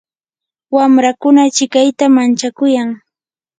wamrakuna 0.75 1.39
achikayta 1.47 2.05
manchakuyan. 2.15 2.89